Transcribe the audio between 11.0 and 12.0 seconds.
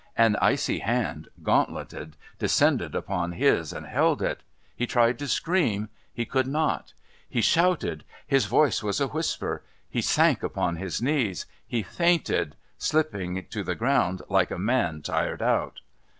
knees. He